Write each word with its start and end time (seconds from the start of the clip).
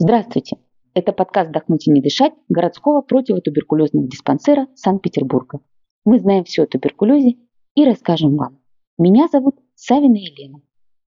Здравствуйте! 0.00 0.56
Это 0.92 1.12
подкаст 1.12 1.50
«Вдохнуть 1.50 1.86
и 1.86 1.90
не 1.92 2.00
дышать» 2.00 2.32
городского 2.48 3.00
противотуберкулезного 3.00 4.08
диспансера 4.08 4.66
Санкт-Петербурга. 4.74 5.60
Мы 6.04 6.18
знаем 6.18 6.42
все 6.42 6.64
о 6.64 6.66
туберкулезе 6.66 7.36
и 7.76 7.84
расскажем 7.84 8.36
вам. 8.36 8.58
Меня 8.98 9.28
зовут 9.30 9.60
Савина 9.76 10.16
Елена. 10.16 10.60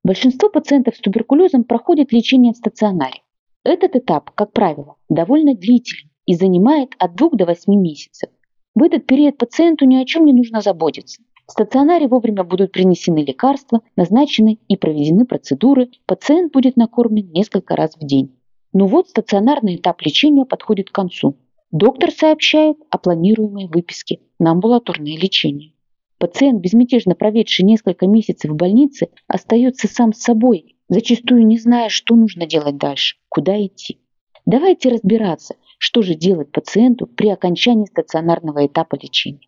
Большинство 0.06 0.48
пациентов 0.48 0.96
с 0.96 1.02
туберкулезом 1.02 1.66
проходят 1.66 2.14
лечение 2.14 2.54
в 2.54 2.58
стационаре. 2.58 3.24
Этот 3.66 3.98
этап, 3.98 4.32
как 4.32 4.54
правило, 4.54 4.96
довольно 5.10 5.54
длительный 5.54 6.10
и 6.26 6.36
занимает 6.36 6.94
от 6.98 7.14
2 7.16 7.32
до 7.34 7.46
8 7.46 7.76
месяцев. 7.76 8.30
В 8.74 8.82
этот 8.82 9.06
период 9.06 9.38
пациенту 9.38 9.84
ни 9.84 9.98
о 9.98 10.06
чем 10.06 10.24
не 10.24 10.32
нужно 10.32 10.62
заботиться. 10.62 11.22
В 11.46 11.52
стационаре 11.52 12.08
вовремя 12.08 12.46
будут 12.46 12.72
принесены 12.72 13.20
лекарства, 13.20 13.82
назначены 13.98 14.60
и 14.70 14.78
проведены 14.78 15.26
процедуры, 15.26 15.90
пациент 16.06 16.54
будет 16.54 16.78
накормлен 16.78 17.30
несколько 17.34 17.76
раз 17.76 17.98
в 17.98 18.06
день. 18.06 18.37
Но 18.74 18.88
вот 18.88 19.10
стационарный 19.10 19.76
этап 19.76 20.02
лечения 20.02 20.46
подходит 20.46 20.90
к 20.90 20.94
концу. 20.94 21.38
Доктор 21.72 22.12
сообщает 22.12 22.78
о 22.90 22.98
планируемой 22.98 23.68
выписке 23.68 24.20
на 24.40 24.52
амбулаторное 24.52 25.18
лечение. 25.18 25.74
Пациент, 26.18 26.62
безмятежно 26.62 27.16
проведший 27.16 27.66
несколько 27.66 28.08
месяцев 28.08 28.52
в 28.52 28.56
больнице, 28.56 29.10
остается 29.28 29.88
сам 29.88 30.14
с 30.14 30.20
собой, 30.20 30.76
зачастую 30.90 31.46
не 31.46 31.58
зная, 31.58 31.90
что 31.90 32.16
нужно 32.16 32.46
делать 32.48 32.78
дальше, 32.78 33.18
куда 33.30 33.64
идти. 33.64 34.00
Давайте 34.46 34.90
разбираться, 34.90 35.56
что 35.78 36.02
же 36.02 36.16
делать 36.16 36.52
пациенту 36.52 37.06
при 37.06 37.30
окончании 37.30 37.86
стационарного 37.86 38.66
этапа 38.66 38.96
лечения. 38.96 39.48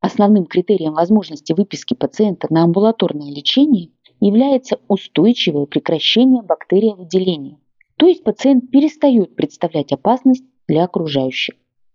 Основным 0.00 0.44
критерием 0.44 0.92
возможности 0.92 1.54
выписки 1.54 1.94
пациента 1.94 2.48
на 2.50 2.64
амбулаторное 2.64 3.30
лечение 3.30 3.90
является 4.20 4.80
устойчивое 4.88 5.66
прекращение 5.66 6.42
бактериовыделения, 6.42 7.58
то 7.96 8.06
есть 8.06 8.24
пациент 8.24 8.70
перестает 8.70 9.36
представлять 9.36 9.92
опасность 9.92 10.44
для 10.68 10.84
окружающих. 10.84 11.54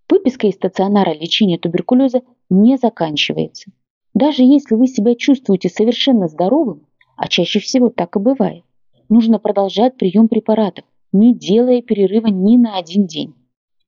Выписка 0.09 0.47
из 0.47 0.55
стационара 0.55 1.13
лечения 1.13 1.57
туберкулеза 1.57 2.21
не 2.49 2.77
заканчивается. 2.77 3.71
Даже 4.13 4.43
если 4.43 4.75
вы 4.75 4.87
себя 4.87 5.15
чувствуете 5.15 5.69
совершенно 5.69 6.27
здоровым, 6.27 6.87
а 7.15 7.27
чаще 7.27 7.59
всего 7.59 7.89
так 7.89 8.15
и 8.15 8.19
бывает, 8.19 8.63
нужно 9.07 9.39
продолжать 9.39 9.97
прием 9.97 10.27
препаратов, 10.27 10.85
не 11.11 11.35
делая 11.35 11.81
перерыва 11.81 12.27
ни 12.27 12.57
на 12.57 12.77
один 12.77 13.05
день. 13.05 13.35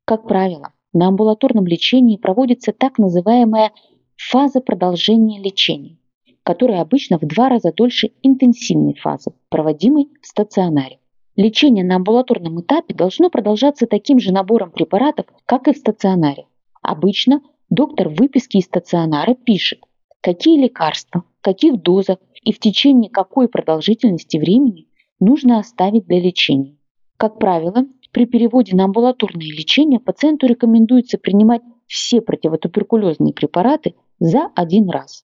Как 0.05 0.27
правило, 0.27 0.73
на 0.93 1.07
амбулаторном 1.07 1.65
лечении 1.65 2.17
проводится 2.17 2.73
так 2.73 2.97
называемая 2.97 3.71
фаза 4.15 4.61
продолжения 4.61 5.41
лечения, 5.41 5.97
которая 6.43 6.81
обычно 6.81 7.17
в 7.17 7.21
два 7.21 7.49
раза 7.49 7.71
дольше 7.71 8.11
интенсивной 8.21 8.95
фазы, 8.95 9.31
проводимой 9.49 10.09
в 10.21 10.27
стационаре. 10.27 11.00
Лечение 11.41 11.83
на 11.83 11.95
амбулаторном 11.95 12.61
этапе 12.61 12.93
должно 12.93 13.31
продолжаться 13.31 13.87
таким 13.87 14.19
же 14.19 14.31
набором 14.31 14.69
препаратов, 14.69 15.25
как 15.47 15.67
и 15.67 15.73
в 15.73 15.77
стационаре. 15.77 16.45
Обычно 16.83 17.41
доктор 17.71 18.09
в 18.09 18.19
выписке 18.19 18.59
из 18.59 18.65
стационара 18.65 19.33
пишет, 19.33 19.79
какие 20.21 20.61
лекарства, 20.61 21.23
каких 21.41 21.81
дозах 21.81 22.19
и 22.43 22.53
в 22.53 22.59
течение 22.59 23.09
какой 23.09 23.47
продолжительности 23.47 24.37
времени 24.37 24.85
нужно 25.19 25.57
оставить 25.57 26.05
для 26.05 26.19
лечения. 26.19 26.77
Как 27.17 27.39
правило, 27.39 27.85
при 28.11 28.27
переводе 28.27 28.75
на 28.75 28.83
амбулаторное 28.83 29.47
лечение 29.47 29.99
пациенту 29.99 30.45
рекомендуется 30.45 31.17
принимать 31.17 31.63
все 31.87 32.21
противотуберкулезные 32.21 33.33
препараты 33.33 33.95
за 34.19 34.51
один 34.55 34.91
раз. 34.91 35.23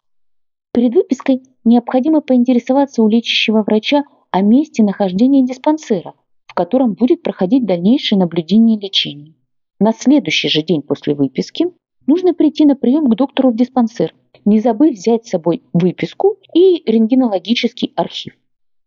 Перед 0.74 0.96
выпиской 0.96 1.44
необходимо 1.64 2.22
поинтересоваться 2.22 3.04
у 3.04 3.08
лечащего 3.08 3.62
врача 3.62 4.04
о 4.32 4.42
месте 4.42 4.84
нахождения 4.84 5.46
диспансера, 5.46 6.14
в 6.46 6.54
котором 6.54 6.94
будет 6.94 7.24
проходить 7.24 7.66
дальнейшее 7.66 8.20
наблюдение 8.20 8.78
и 8.78 8.82
лечение. 8.82 9.36
На 9.80 9.94
следующий 9.94 10.50
же 10.50 10.64
день 10.64 10.82
после 10.82 11.14
выписки 11.14 11.68
нужно 12.08 12.34
прийти 12.34 12.66
на 12.66 12.76
прием 12.76 13.10
к 13.10 13.16
доктору 13.16 13.52
в 13.52 13.56
диспансер, 13.56 14.14
не 14.46 14.60
забыв 14.60 14.94
взять 14.94 15.26
с 15.26 15.30
собой 15.30 15.64
выписку 15.74 16.38
и 16.54 16.82
рентгенологический 16.90 17.94
архив. 17.96 18.34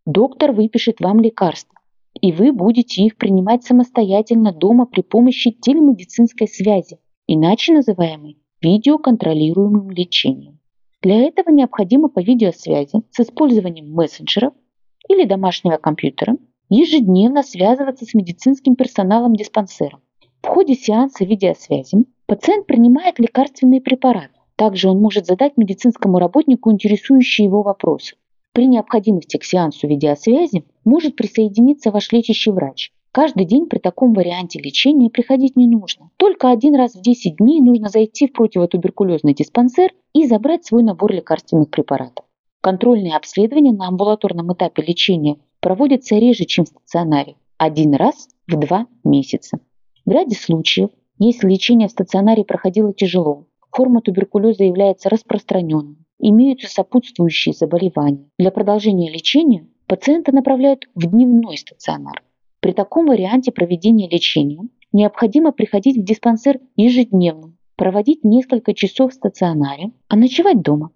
Доктор 0.07 0.53
выпишет 0.53 1.01
вам 1.01 1.21
лекарства, 1.21 1.79
и 2.21 2.33
вы 2.33 2.53
будете 2.53 3.03
их 3.03 3.17
принимать 3.17 3.65
самостоятельно 3.65 4.53
дома 4.53 4.87
при 4.87 5.03
помощи 5.03 5.53
телемедицинской 5.53 6.49
связи, 6.49 6.99
иначе 7.27 7.73
называемой 7.73 8.39
видеоконтролируемым 8.63 9.91
лечением. 9.91 10.59
Для 11.03 11.17
этого 11.23 11.51
необходимо 11.51 12.09
по 12.09 12.21
видеосвязи 12.21 13.03
с 13.11 13.21
использованием 13.21 13.93
мессенджеров 13.93 14.53
или 15.09 15.25
домашнего 15.25 15.77
компьютера 15.77 16.37
ежедневно 16.69 17.43
связываться 17.43 18.05
с 18.05 18.15
медицинским 18.15 18.77
персоналом 18.77 19.35
диспансера. 19.35 19.99
В 20.43 20.47
ходе 20.47 20.75
сеанса 20.75 21.25
видеосвязи 21.25 22.05
пациент 22.27 22.67
принимает 22.67 23.19
лекарственный 23.19 23.81
препарат. 23.81 24.31
Также 24.57 24.89
он 24.89 25.01
может 25.01 25.27
задать 25.27 25.57
медицинскому 25.57 26.19
работнику 26.19 26.71
интересующие 26.71 27.47
его 27.47 27.63
вопросы. 27.63 28.17
При 28.53 28.67
необходимости 28.67 29.37
к 29.37 29.45
сеансу 29.45 29.87
видеосвязи 29.87 30.65
может 30.85 31.17
присоединиться 31.17 31.91
ваш 31.91 32.11
лечащий 32.13 32.51
врач. 32.51 32.93
Каждый 33.13 33.45
день 33.45 33.67
при 33.67 33.79
таком 33.79 34.13
варианте 34.13 34.61
лечения 34.61 35.11
приходить 35.11 35.57
не 35.57 35.67
нужно. 35.67 36.11
Только 36.17 36.51
один 36.51 36.77
раз 36.77 36.95
в 36.95 37.03
10 37.03 37.37
дней 37.37 37.61
нужно 37.61 37.89
зайти 37.89 38.29
в 38.29 38.33
противотуберкулезный 38.33 39.35
диспансер 39.35 39.93
и 40.13 40.27
забрать 40.27 40.65
свой 40.65 40.83
набор 40.83 41.13
лекарственных 41.13 41.71
препаратов. 41.71 42.25
Контрольные 42.61 43.17
обследования 43.17 43.73
на 43.73 43.89
амбулаторном 43.89 44.53
этапе 44.53 44.83
лечения 44.83 45.39
проводятся 45.61 46.17
реже, 46.17 46.45
чем 46.45 46.67
в 46.67 46.69
стационаре. 46.69 47.37
Один 47.57 47.95
раз 47.95 48.29
в 48.47 48.59
два 48.59 48.87
месяца. 49.03 49.61
В 50.05 50.11
ряде 50.11 50.37
случаев, 50.37 50.91
если 51.19 51.49
лечение 51.49 51.89
в 51.89 51.93
стационаре 51.93 52.45
проходило 52.45 52.93
тяжело, 52.93 53.47
форма 53.71 54.03
туберкулеза 54.03 54.65
является 54.65 55.09
распространенной, 55.09 55.97
имеются 56.19 56.69
сопутствующие 56.69 57.55
заболевания. 57.55 58.29
Для 58.39 58.51
продолжения 58.51 59.11
лечения 59.11 59.67
пациента 59.87 60.33
направляют 60.33 60.89
в 60.95 61.07
дневной 61.07 61.57
стационар. 61.57 62.23
При 62.61 62.73
таком 62.73 63.07
варианте 63.07 63.53
проведения 63.53 64.09
лечения 64.09 64.61
необходимо 64.93 65.53
приходить 65.53 65.97
в 65.97 66.05
диспансер 66.05 66.61
ежедневно, 66.77 67.55
проводить 67.77 68.23
несколько 68.23 68.75
часов 68.75 69.13
в 69.13 69.15
стационаре, 69.15 69.93
а 70.09 70.17
ночевать 70.17 70.61
дома. 70.61 70.91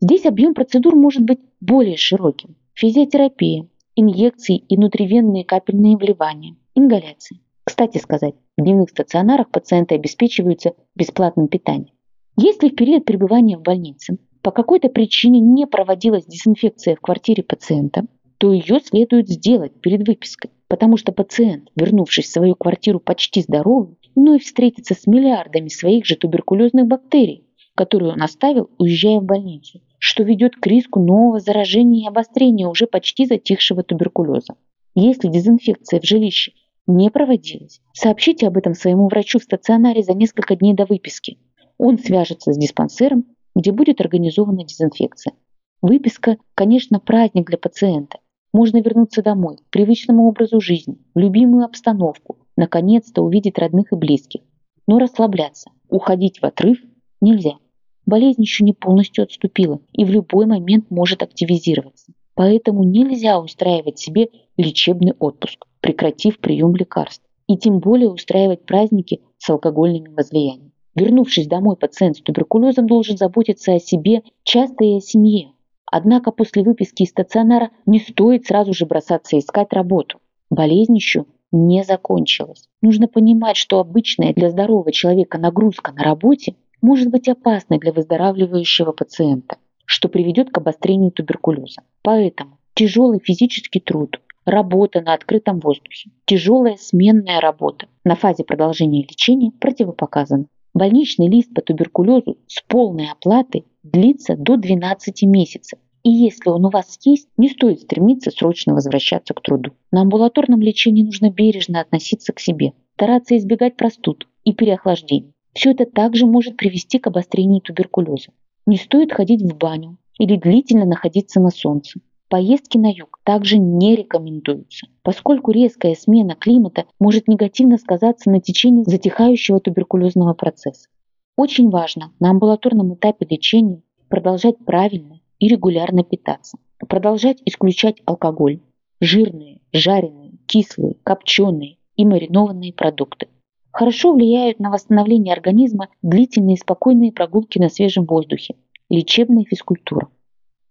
Здесь 0.00 0.26
объем 0.26 0.52
процедур 0.52 0.94
может 0.94 1.22
быть 1.22 1.40
более 1.60 1.96
широким. 1.96 2.56
Физиотерапия, 2.74 3.66
инъекции 3.94 4.58
и 4.58 4.76
внутривенные 4.76 5.44
капельные 5.44 5.96
вливания, 5.96 6.56
ингаляции. 6.74 7.40
Кстати 7.64 7.96
сказать, 7.98 8.34
в 8.58 8.62
дневных 8.62 8.90
стационарах 8.90 9.50
пациенты 9.50 9.94
обеспечиваются 9.94 10.74
бесплатным 10.94 11.48
питанием. 11.48 11.94
Если 12.36 12.68
в 12.68 12.76
период 12.76 13.06
пребывания 13.06 13.56
в 13.56 13.62
больнице 13.62 14.18
по 14.42 14.50
какой-то 14.50 14.90
причине 14.90 15.40
не 15.40 15.66
проводилась 15.66 16.26
дезинфекция 16.26 16.94
в 16.94 17.00
квартире 17.00 17.42
пациента, 17.42 18.04
то 18.36 18.52
ее 18.52 18.80
следует 18.80 19.28
сделать 19.28 19.80
перед 19.80 20.06
выпиской, 20.06 20.50
потому 20.68 20.98
что 20.98 21.12
пациент, 21.12 21.70
вернувшись 21.74 22.26
в 22.26 22.32
свою 22.32 22.54
квартиру 22.54 23.00
почти 23.00 23.40
здоровым, 23.40 23.96
вновь 24.14 24.44
встретится 24.44 24.94
с 24.94 25.06
миллиардами 25.06 25.68
своих 25.68 26.04
же 26.04 26.16
туберкулезных 26.16 26.86
бактерий, 26.86 27.46
которые 27.74 28.12
он 28.12 28.22
оставил, 28.22 28.70
уезжая 28.78 29.20
в 29.20 29.24
больницу, 29.24 29.80
что 29.98 30.22
ведет 30.22 30.56
к 30.56 30.66
риску 30.66 31.00
нового 31.00 31.40
заражения 31.40 32.04
и 32.04 32.08
обострения 32.08 32.68
уже 32.68 32.86
почти 32.86 33.26
затихшего 33.26 33.82
туберкулеза. 33.82 34.54
Если 34.94 35.28
дезинфекция 35.28 36.00
в 36.00 36.04
жилище 36.04 36.52
не 36.86 37.10
проводилась, 37.10 37.80
сообщите 37.92 38.46
об 38.46 38.56
этом 38.56 38.74
своему 38.74 39.08
врачу 39.08 39.38
в 39.38 39.42
стационаре 39.42 40.02
за 40.02 40.14
несколько 40.14 40.56
дней 40.56 40.74
до 40.74 40.86
выписки. 40.86 41.38
Он 41.78 41.98
свяжется 41.98 42.52
с 42.52 42.58
диспансером, 42.58 43.24
где 43.54 43.72
будет 43.72 44.00
организована 44.00 44.64
дезинфекция. 44.64 45.34
Выписка, 45.82 46.38
конечно, 46.54 47.00
праздник 47.00 47.46
для 47.46 47.58
пациента, 47.58 48.18
можно 48.52 48.80
вернуться 48.80 49.22
домой, 49.22 49.58
к 49.58 49.70
привычному 49.70 50.26
образу 50.26 50.60
жизни, 50.60 50.96
в 51.14 51.18
любимую 51.18 51.66
обстановку, 51.66 52.38
наконец-то 52.56 53.20
увидеть 53.22 53.58
родных 53.58 53.92
и 53.92 53.96
близких. 53.96 54.40
Но 54.86 54.98
расслабляться, 54.98 55.70
уходить 55.90 56.40
в 56.40 56.44
отрыв 56.44 56.78
нельзя. 57.20 57.58
Болезнь 58.06 58.42
еще 58.42 58.64
не 58.64 58.72
полностью 58.72 59.24
отступила 59.24 59.80
и 59.92 60.04
в 60.04 60.10
любой 60.10 60.46
момент 60.46 60.90
может 60.90 61.22
активизироваться. 61.22 62.12
Поэтому 62.34 62.82
нельзя 62.82 63.40
устраивать 63.40 63.98
себе 63.98 64.28
лечебный 64.56 65.12
отпуск, 65.18 65.66
прекратив 65.80 66.38
прием 66.38 66.74
лекарств. 66.76 67.24
И 67.48 67.56
тем 67.56 67.78
более 67.78 68.08
устраивать 68.08 68.64
праздники 68.64 69.20
с 69.38 69.48
алкогольными 69.50 70.08
возлияниями. 70.08 70.72
Вернувшись 70.94 71.46
домой, 71.46 71.76
пациент 71.76 72.16
с 72.16 72.22
туберкулезом 72.22 72.86
должен 72.86 73.16
заботиться 73.16 73.74
о 73.74 73.78
себе, 73.78 74.22
часто 74.42 74.84
и 74.84 74.96
о 74.96 75.00
семье, 75.00 75.52
Однако 75.86 76.32
после 76.32 76.62
выписки 76.62 77.04
из 77.04 77.10
стационара 77.10 77.70
не 77.86 78.00
стоит 78.00 78.46
сразу 78.46 78.72
же 78.74 78.86
бросаться 78.86 79.38
искать 79.38 79.72
работу. 79.72 80.18
Болезнь 80.50 80.96
еще 80.96 81.26
не 81.52 81.84
закончилась. 81.84 82.68
Нужно 82.82 83.06
понимать, 83.06 83.56
что 83.56 83.78
обычная 83.78 84.34
для 84.34 84.50
здорового 84.50 84.92
человека 84.92 85.38
нагрузка 85.38 85.92
на 85.92 86.02
работе 86.02 86.56
может 86.80 87.10
быть 87.10 87.28
опасной 87.28 87.78
для 87.78 87.92
выздоравливающего 87.92 88.92
пациента, 88.92 89.58
что 89.84 90.08
приведет 90.08 90.50
к 90.50 90.58
обострению 90.58 91.12
туберкулеза. 91.12 91.82
Поэтому 92.02 92.58
тяжелый 92.74 93.20
физический 93.20 93.80
труд, 93.80 94.20
работа 94.44 95.00
на 95.00 95.14
открытом 95.14 95.60
воздухе, 95.60 96.10
тяжелая 96.24 96.76
сменная 96.76 97.40
работа 97.40 97.86
на 98.04 98.16
фазе 98.16 98.44
продолжения 98.44 99.02
лечения 99.02 99.50
противопоказаны. 99.50 100.46
Больничный 100.74 101.28
лист 101.28 101.54
по 101.54 101.62
туберкулезу 101.62 102.38
с 102.46 102.62
полной 102.68 103.10
оплатой 103.10 103.64
длится 103.82 104.36
до 104.36 104.56
12 104.56 105.22
месяцев. 105.22 105.78
И 106.02 106.10
если 106.10 106.50
он 106.50 106.64
у 106.66 106.70
вас 106.70 106.98
есть, 107.04 107.28
не 107.36 107.48
стоит 107.48 107.80
стремиться 107.80 108.30
срочно 108.30 108.74
возвращаться 108.74 109.34
к 109.34 109.40
труду. 109.40 109.72
На 109.90 110.02
амбулаторном 110.02 110.60
лечении 110.60 111.02
нужно 111.02 111.30
бережно 111.30 111.80
относиться 111.80 112.32
к 112.32 112.38
себе, 112.38 112.74
стараться 112.94 113.36
избегать 113.36 113.76
простуд 113.76 114.28
и 114.44 114.52
переохлаждений. 114.52 115.32
Все 115.56 115.70
это 115.70 115.86
также 115.86 116.26
может 116.26 116.58
привести 116.58 116.98
к 116.98 117.06
обострению 117.06 117.62
туберкулеза. 117.62 118.28
Не 118.66 118.76
стоит 118.76 119.14
ходить 119.14 119.40
в 119.40 119.56
баню 119.56 119.96
или 120.18 120.36
длительно 120.36 120.84
находиться 120.84 121.40
на 121.40 121.48
солнце. 121.48 121.98
Поездки 122.28 122.76
на 122.76 122.92
юг 122.92 123.18
также 123.24 123.56
не 123.56 123.96
рекомендуются, 123.96 124.88
поскольку 125.02 125.52
резкая 125.52 125.94
смена 125.94 126.34
климата 126.34 126.84
может 127.00 127.26
негативно 127.26 127.78
сказаться 127.78 128.30
на 128.30 128.42
течении 128.42 128.84
затихающего 128.84 129.58
туберкулезного 129.58 130.34
процесса. 130.34 130.90
Очень 131.36 131.70
важно 131.70 132.12
на 132.20 132.30
амбулаторном 132.30 132.92
этапе 132.92 133.26
лечения 133.30 133.82
продолжать 134.10 134.58
правильно 134.58 135.20
и 135.38 135.48
регулярно 135.48 136.04
питаться, 136.04 136.58
продолжать 136.86 137.38
исключать 137.46 138.02
алкоголь, 138.04 138.60
жирные, 139.00 139.62
жареные, 139.72 140.32
кислые, 140.44 140.96
копченые 141.02 141.78
и 141.96 142.04
маринованные 142.04 142.74
продукты. 142.74 143.28
Хорошо 143.76 144.14
влияют 144.14 144.58
на 144.58 144.70
восстановление 144.70 145.34
организма 145.34 145.88
длительные 146.00 146.56
спокойные 146.56 147.12
прогулки 147.12 147.58
на 147.58 147.68
свежем 147.68 148.06
воздухе, 148.06 148.54
лечебная 148.88 149.44
физкультура. 149.44 150.08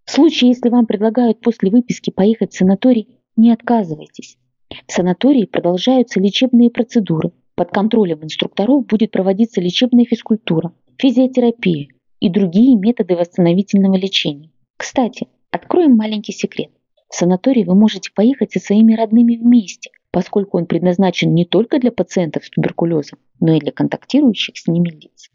В 0.06 0.12
случае, 0.12 0.50
если 0.50 0.69
вам 0.69 0.88
предлагают 0.88 1.40
после 1.40 1.69
выписки 1.69 2.10
поехать 2.10 2.54
в 2.54 2.57
санаторий, 2.57 3.19
не 3.36 3.52
отказывайтесь. 3.52 4.40
В 4.88 4.92
санатории 4.92 5.46
продолжаются 5.46 6.19
лечебные 6.19 6.72
процедуры. 6.72 7.31
Под 7.54 7.69
контролем 7.69 8.24
инструкторов 8.24 8.88
будет 8.88 9.12
проводиться 9.12 9.62
лечебная 9.62 10.06
физкультура, 10.06 10.74
физиотерапия 10.98 11.90
и 12.19 12.30
другие 12.31 12.75
методы 12.75 13.16
восстановительного 13.16 13.98
лечения. 13.98 14.50
Кстати, 14.78 15.28
откроем 15.52 15.96
маленький 15.96 16.34
секрет. 16.34 16.72
В 17.10 17.16
санаторий 17.16 17.63
вы 17.63 17.75
можете 17.75 18.12
поехать 18.13 18.52
со 18.52 18.60
своими 18.60 18.94
родными 18.94 19.36
вместе, 19.36 19.92
поскольку 20.12 20.57
он 20.57 20.66
предназначен 20.66 21.34
не 21.34 21.46
только 21.46 21.80
для 21.80 21.92
пациентов 21.92 22.46
с 22.46 22.50
туберкулезом, 22.50 23.19
но 23.40 23.54
и 23.54 23.60
для 23.60 23.72
контактирующих 23.72 24.57
с 24.57 24.68
ними 24.68 24.90
лиц. 24.90 25.30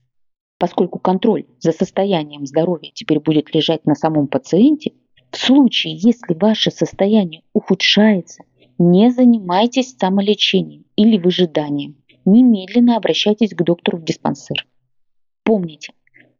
Поскольку 0.59 0.99
контроль 0.99 1.47
за 1.59 1.73
состоянием 1.73 2.47
здоровья 2.47 2.91
теперь 2.93 3.21
будет 3.21 3.55
лежать 3.55 3.87
на 3.87 3.95
самом 3.95 4.27
пациенте, 4.27 4.93
в 5.31 5.37
случае, 5.39 5.95
если 5.95 6.35
ваше 6.35 6.71
состояние 6.71 7.43
ухудшается, 7.53 8.43
не 8.79 9.11
занимайтесь 9.11 9.97
самолечением 9.97 10.85
или 10.97 11.19
выжиданием. 11.19 11.97
Немедленно 12.25 12.97
обращайтесь 12.97 13.55
к 13.55 13.63
доктору 13.63 13.99
в 13.99 14.05
диспансер. 14.05 14.67
Помните, 15.45 15.93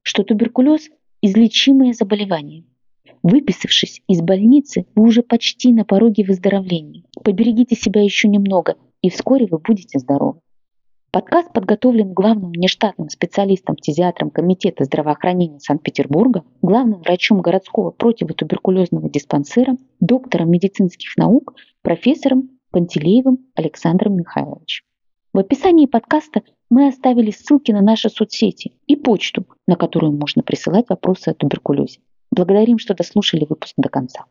что 0.03 0.23
туберкулез– 0.23 0.89
излечимое 1.23 1.93
заболевание. 1.93 2.65
Выписавшись 3.23 4.03
из 4.09 4.21
больницы, 4.21 4.87
вы 4.95 5.05
уже 5.05 5.23
почти 5.23 5.73
на 5.73 5.85
пороге 5.85 6.25
выздоровления. 6.25 7.05
Поберегите 7.23 7.77
себя 7.77 8.03
еще 8.03 8.29
немного, 8.29 8.77
и 9.03 9.11
вскоре 9.11 9.47
вы 9.47 9.59
будете 9.59 9.99
здоровы. 9.99 10.41
Подкаст 11.13 11.53
подготовлен 11.53 12.13
главным 12.13 12.53
внештатным 12.53 13.09
специалистом-фтизиатром 13.09 14.31
Комитета 14.31 14.85
здравоохранения 14.85 15.59
Санкт-Петербурга, 15.59 16.45
главным 16.63 17.01
врачом 17.01 17.41
городского 17.41 17.91
противотуберкулезного 17.91 19.11
диспансера, 19.11 19.77
доктором 19.99 20.53
медицинских 20.53 21.17
наук, 21.17 21.55
профессором 21.83 22.51
Пантелеевым 22.71 23.39
Александром 23.57 24.17
Михайловичем. 24.19 24.87
В 25.33 25.39
описании 25.39 25.87
подкаста 25.87 26.43
мы 26.71 26.87
оставили 26.87 27.33
ссылки 27.33 27.73
на 27.73 27.81
наши 27.81 28.09
соцсети 28.09 28.75
и 28.87 28.95
почту, 28.95 29.47
на 29.67 29.75
которую 29.75 30.13
можно 30.13 30.45
присылать 30.45 30.89
вопросы 30.89 31.31
о 31.31 31.35
туберкулезе. 31.35 31.99
Благодарим, 32.31 32.79
что 32.79 32.95
дослушали 32.95 33.45
выпуск 33.45 33.75
до 33.77 33.89
конца. 33.89 34.27